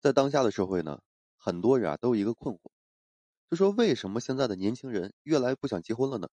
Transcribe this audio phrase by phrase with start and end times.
[0.00, 1.02] 在当下的社会呢，
[1.36, 2.70] 很多人啊都有一个困惑，
[3.50, 6.28] 就说为什么现在的年轻人越来越不想结婚了呢？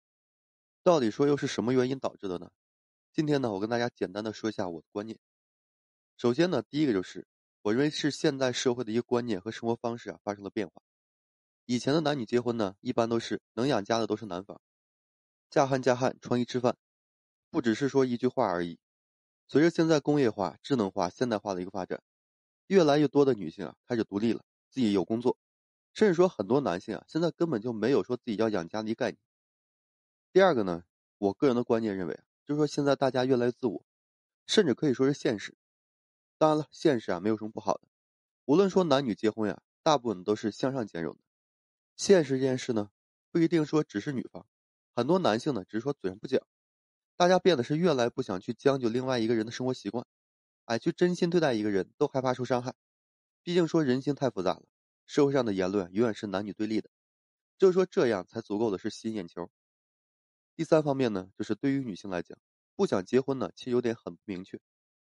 [0.83, 2.51] 到底说又是什么原因导致的呢？
[3.13, 5.17] 今天呢，我跟大家简单的说一下我的观念。
[6.17, 7.25] 首先呢，第一个就是
[7.61, 10.81] 我认为是现代社会的一个观念和生活方式啊发生了变化。
[11.65, 14.59] 以前的男女结婚呢，一般都是能养家的都是男方，
[15.49, 16.75] 嫁汉嫁汉穿衣吃饭，
[17.49, 18.77] 不只是说一句话而已。
[19.47, 22.03] 随着现在工业化、智能化、现代化的一个发展。
[22.67, 25.37] 越来越多的女性啊开始独立了，自己有工作，
[25.93, 29.17] 甚至说很多男性啊现在根本就没有说自己要养家的概念。
[30.31, 30.83] 第二个呢，
[31.17, 33.85] 我个人的观念认为啊，就是说现在大家越来越自我，
[34.47, 35.55] 甚至可以说是现实。
[36.37, 37.87] 当然了，现实啊没有什么不好的，
[38.45, 41.19] 无论说男女结婚呀，大部分都是向上兼容的。
[41.95, 42.89] 现实这件事呢，
[43.31, 44.45] 不一定说只是女方，
[44.95, 46.41] 很多男性呢只是说嘴上不讲，
[47.15, 50.05] 大家变得是越来越不想去将就另外一个人的生活习惯。
[50.65, 52.73] 哎，去真心对待一个人都害怕受伤害，
[53.43, 54.63] 毕竟说人心太复杂了，
[55.05, 56.89] 社会上的言论永远是男女对立的，
[57.57, 59.49] 就是说这样才足够的是吸引眼球。
[60.55, 62.37] 第三方面呢，就是对于女性来讲，
[62.75, 64.61] 不想结婚呢，其实有点很不明确。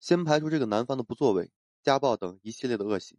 [0.01, 1.51] 先排除这个男方的不作为、
[1.83, 3.19] 家暴等一系列的恶习，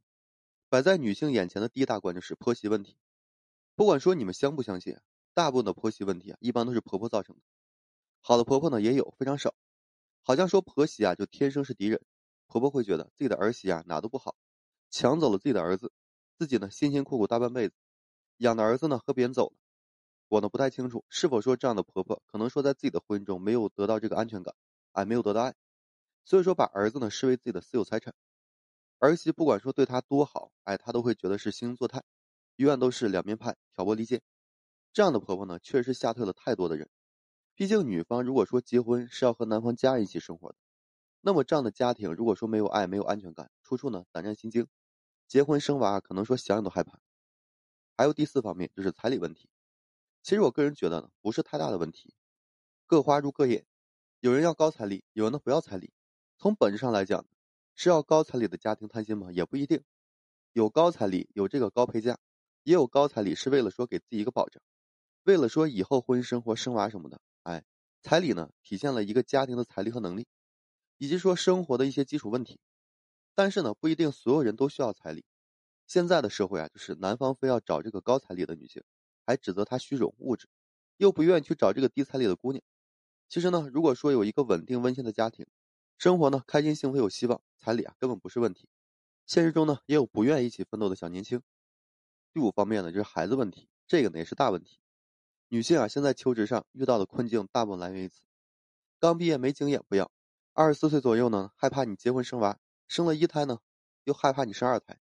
[0.69, 2.97] 摆在女性眼前的第一大关就是婆媳问题。
[3.75, 4.97] 不管说你们相不相信，
[5.33, 7.41] 大部分的婆媳问题啊，一般都是婆婆造成的。
[8.21, 9.53] 好的婆婆呢也有，非常少。
[10.21, 12.01] 好像说婆媳啊就天生是敌人。
[12.55, 14.33] 婆婆会觉得自己的儿媳啊哪都不好，
[14.89, 15.91] 抢走了自己的儿子，
[16.37, 17.75] 自己呢辛辛苦苦大半辈子
[18.37, 19.57] 养的儿子呢和别人走了。
[20.29, 24.55] 我呢不太清楚是否说这样的婆婆可能说在自己的婚姻中没有得到这个安全感，
[24.93, 25.53] 哎没有得到爱，
[26.23, 28.15] 所以说把儿子呢视为自己的私有财产。
[28.99, 32.01] 儿媳不管说对她多好，哎她都会觉得是惺惺作态，
[32.55, 34.21] 永远都是两面派挑拨离间。
[34.93, 36.89] 这样的婆婆呢确实吓退了太多的人。
[37.53, 40.55] 毕竟女方如果说结婚是要和男方家人一起生活的。
[41.27, 44.67] 那么这样的家庭，如果说没有爱、没有安全感，处处呢胆战心惊，
[45.27, 46.99] 结婚生娃可能说想想都害怕。
[47.97, 49.49] 还有第四方面就是彩礼问题。
[50.21, 52.13] 其实我个人觉得呢，不是太大的问题，
[52.85, 53.65] 各花入各眼。
[54.19, 55.91] 有人要高彩礼，有人呢不要彩礼。
[56.37, 57.25] 从本质上来讲，
[57.73, 59.31] 是要高彩礼的家庭贪心吗？
[59.31, 59.83] 也不一定。
[60.53, 62.19] 有高彩礼，有这个高陪嫁，
[62.61, 64.61] 也有高彩礼是为了说给自己一个保障，
[65.23, 67.19] 为了说以后婚姻生活、生娃什么的。
[67.41, 67.65] 哎，
[68.03, 70.27] 彩礼呢，体现了一个家庭的财力和能力。
[70.97, 72.59] 以及说生活的一些基础问题，
[73.33, 75.25] 但是呢，不一定所有人都需要彩礼。
[75.87, 78.83] 现在的社会啊，就是男方非要找这个高彩礼的女性，
[79.25, 80.47] 还指责她虚荣物质，
[80.97, 82.63] 又不愿意去找这个低彩礼的姑娘。
[83.27, 85.45] 其实呢，如果说有一个稳定温馨的家庭，
[85.97, 88.67] 生活呢开心幸福有希望，彩礼啊根本不是问题。
[89.25, 91.41] 现实中呢，也有不愿意一起奋斗的小年轻。
[92.33, 94.79] 第五方面呢，就是孩子问题，这个呢也是大问题。
[95.47, 98.21] 女性啊，现在求职上遇到的困境，大部分来源于此：
[98.99, 100.11] 刚毕业没经验不要。
[100.57, 102.57] 二十四岁左右呢，害怕你结婚生娃，
[102.87, 103.59] 生了一胎呢，
[104.05, 104.97] 又害怕你生二胎。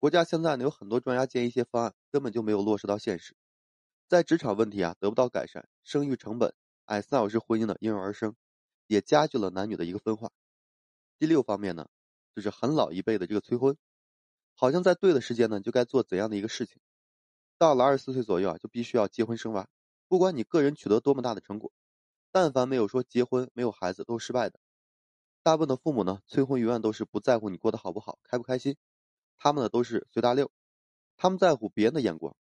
[0.00, 3.36] 国家现在呢有很多专家建议一些方案，根本就没有落实到现实。
[4.08, 6.52] 在职场问题啊得不到改善，生育成本，
[6.86, 8.34] 哎，三小时婚姻呢应运而生，
[8.88, 10.32] 也加剧了男女的一个分化。
[11.20, 11.86] 第六方面呢，
[12.34, 13.76] 就是很老一辈的这个催婚，
[14.54, 16.80] 好像在对的时间呢就该做怎样的一个事情，
[17.58, 19.68] 到了二十四岁左右啊就必须要结婚生娃，
[20.08, 21.70] 不管你个人取得多么大的成果，
[22.32, 24.58] 但凡没有说结婚没有孩子都是失败的。
[25.42, 28.76] 大部分的父母呢，催婚永远都是不在乎你过得好不好、开不开心，
[29.38, 30.50] 他们呢都是随大溜，
[31.16, 32.36] 他们在乎别人的眼光。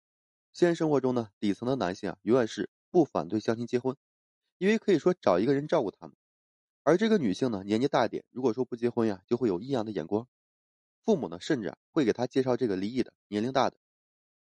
[0.53, 3.97] 现实生活中呢，底层的男性啊，永远是不反对相亲结婚，
[4.59, 6.15] 因为可以说找一个人照顾他们。
[6.85, 10.29] 而这个女性呢，年纪大一点，如果说不结婚呀，就会有异样的眼光，
[11.03, 13.77] 父母呢，甚至会给她介绍这个离异的、年龄大的。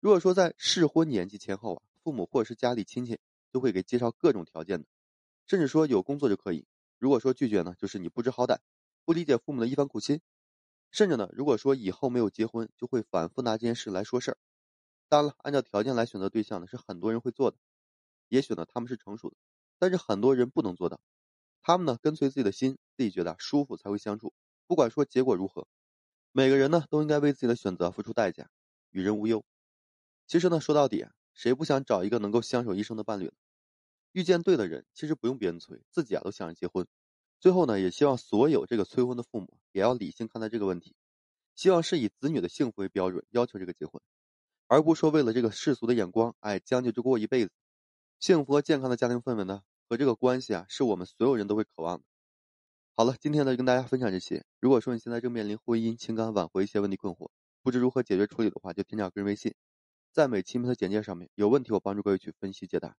[0.01, 3.19] 如果说在适婚年纪前后啊，父母或者是家里亲戚
[3.51, 4.87] 都会给介绍各种条件的，
[5.47, 6.65] 甚至说有工作就可以。
[7.03, 8.59] 如果说拒绝呢，就是你不知好歹，
[9.03, 10.21] 不理解父母的一番苦心，
[10.89, 14.37] 甚至呢，如果说以后没有结婚，就会反复拿这件事来说事儿。
[15.09, 17.57] 当然了，按照条件来选择对象呢，是很多人会做的。
[18.29, 19.35] 也许呢，他们是成熟的，
[19.79, 21.01] 但是很多人不能做到。
[21.61, 24.33] 他们呢，跟随自己的心，自己觉得舒服才会相处，
[24.65, 25.67] 不管说结果如何。
[26.31, 28.49] 每个人呢，都应该为自己的选择付出代价，
[28.91, 29.43] 与人无忧。
[30.25, 33.33] 其实呢，说到底，谁不想找一个能够相守一生的伴侣呢？
[34.13, 36.87] 遇见对的人，其实不用别人催，自己啊都想着结婚。
[37.39, 40.95] 最后呢，也希望所有这个催婚的父母也要理性看待这个问题，
[41.55, 44.01] 希望是以子女的幸福为标准要求这个结婚，
[44.67, 47.51] 而不说为了这个世俗的眼光，哎，将就就过一辈子。
[48.19, 52.03] 幸福和健康的家庭氛围呢，和这个关系啊，是我们所有人都会渴望的。
[52.95, 54.45] 好了，今天呢就跟大家分享这些。
[54.59, 57.31] 如果说你现在正面临婚姻、情感挽回一些问题困惑，
[57.63, 59.55] 不知如何解决处理的话，就添加个人微信，
[60.11, 62.95] 在每期的简介上面有问题，我帮助各位去分析解答。